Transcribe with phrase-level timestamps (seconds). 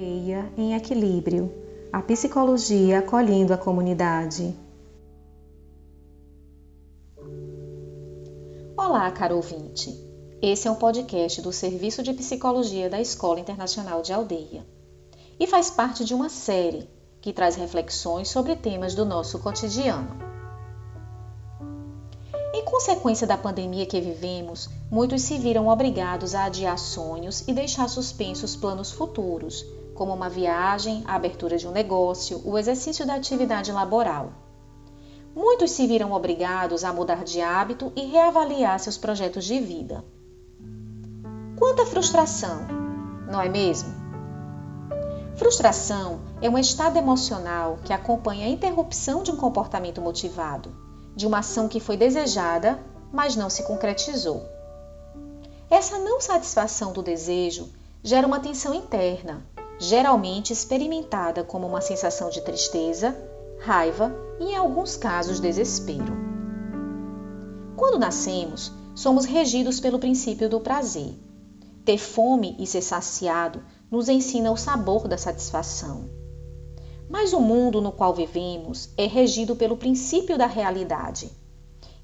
[0.00, 1.52] Eia em Equilíbrio
[1.92, 4.54] a psicologia acolhendo a comunidade.
[8.76, 9.92] Olá, caro ouvinte.
[10.40, 14.64] Esse é um podcast do Serviço de Psicologia da Escola Internacional de Aldeia
[15.40, 16.88] e faz parte de uma série
[17.20, 20.16] que traz reflexões sobre temas do nosso cotidiano.
[22.54, 27.88] Em consequência da pandemia que vivemos, muitos se viram obrigados a adiar sonhos e deixar
[27.88, 29.66] suspensos planos futuros,
[29.98, 34.30] como uma viagem, a abertura de um negócio, o exercício da atividade laboral.
[35.34, 40.04] Muitos se viram obrigados a mudar de hábito e reavaliar seus projetos de vida.
[41.58, 42.60] Quanta frustração,
[43.28, 43.92] não é mesmo?
[45.34, 50.72] Frustração é um estado emocional que acompanha a interrupção de um comportamento motivado
[51.16, 52.78] de uma ação que foi desejada,
[53.12, 54.46] mas não se concretizou.
[55.68, 57.68] Essa não satisfação do desejo
[58.04, 59.42] gera uma tensão interna,
[59.78, 63.16] geralmente experimentada como uma sensação de tristeza,
[63.60, 66.16] raiva e, em alguns casos, desespero.
[67.76, 71.14] Quando nascemos, somos regidos pelo princípio do prazer.
[71.84, 76.10] Ter fome e ser saciado nos ensina o sabor da satisfação.
[77.08, 81.30] Mas o mundo no qual vivemos é regido pelo princípio da realidade.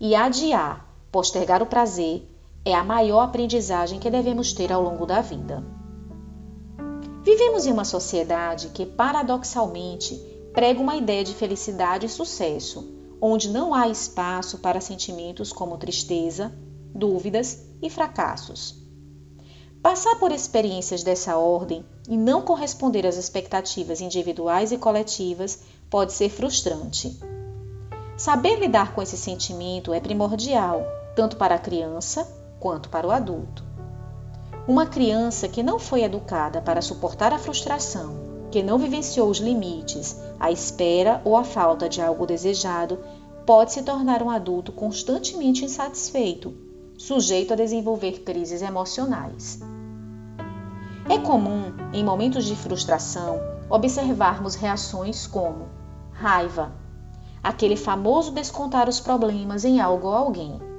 [0.01, 2.27] E adiar, postergar o prazer,
[2.65, 5.63] é a maior aprendizagem que devemos ter ao longo da vida.
[7.25, 10.15] Vivemos em uma sociedade que, paradoxalmente,
[10.53, 12.87] prega uma ideia de felicidade e sucesso,
[13.19, 16.53] onde não há espaço para sentimentos como tristeza,
[16.95, 18.79] dúvidas e fracassos.
[19.83, 26.29] Passar por experiências dessa ordem e não corresponder às expectativas individuais e coletivas pode ser
[26.29, 27.19] frustrante.
[28.19, 30.83] Saber lidar com esse sentimento é primordial,
[31.17, 32.31] tanto para a criança
[32.61, 33.64] quanto para o adulto.
[34.67, 40.19] Uma criança que não foi educada para suportar a frustração, que não vivenciou os limites,
[40.41, 42.99] a espera ou a falta de algo desejado,
[43.45, 46.55] pode se tornar um adulto constantemente insatisfeito,
[46.97, 49.61] sujeito a desenvolver crises emocionais.
[51.11, 55.69] É comum, em momentos de frustração, observarmos reações como
[56.11, 56.73] raiva,
[57.43, 60.74] aquele famoso descontar os problemas em algo ou alguém.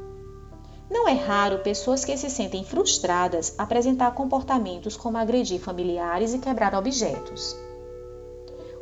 [0.89, 6.75] Não é raro pessoas que se sentem frustradas apresentar comportamentos como agredir familiares e quebrar
[6.75, 7.55] objetos.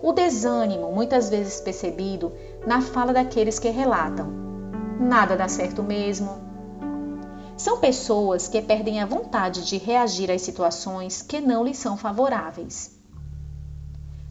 [0.02, 2.34] O desânimo, muitas vezes percebido
[2.68, 4.28] na fala daqueles que relatam:
[5.00, 6.44] nada dá certo mesmo,
[7.56, 13.00] são pessoas que perdem a vontade de reagir às situações que não lhes são favoráveis.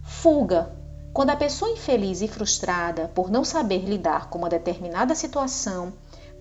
[0.02, 0.76] Fuga
[1.12, 5.92] quando a pessoa infeliz e frustrada por não saber lidar com uma determinada situação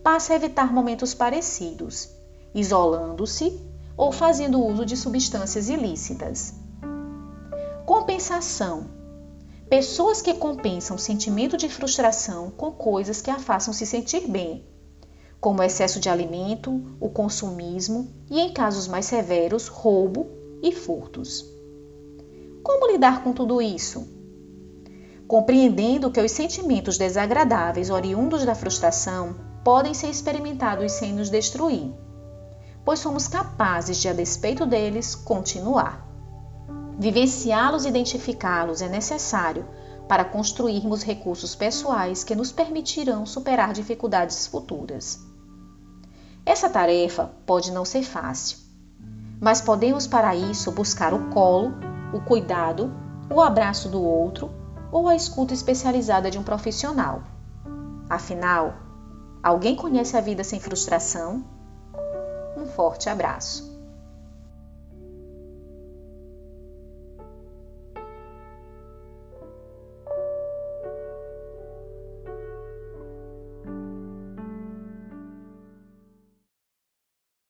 [0.03, 2.09] passa a evitar momentos parecidos,
[2.53, 3.59] isolando-se
[3.95, 6.53] ou fazendo uso de substâncias ilícitas.
[7.85, 8.85] Compensação.
[9.69, 14.65] Pessoas que compensam o sentimento de frustração com coisas que a façam se sentir bem,
[15.39, 20.27] como excesso de alimento, o consumismo e, em casos mais severos, roubo
[20.61, 21.45] e furtos.
[22.63, 24.07] Como lidar com tudo isso?
[25.27, 31.93] Compreendendo que os sentimentos desagradáveis oriundos da frustração podem ser experimentados sem nos destruir,
[32.83, 36.07] pois somos capazes de, a despeito deles, continuar.
[36.97, 39.65] Vivenciá-los e identificá-los é necessário
[40.07, 45.19] para construirmos recursos pessoais que nos permitirão superar dificuldades futuras.
[46.45, 48.57] Essa tarefa pode não ser fácil,
[49.39, 51.71] mas podemos para isso buscar o colo,
[52.13, 52.91] o cuidado,
[53.29, 54.51] o abraço do outro
[54.91, 57.23] ou a escuta especializada de um profissional.
[58.09, 58.73] Afinal,
[59.43, 61.43] alguém conhece a vida sem frustração?
[62.57, 63.70] Um forte abraço.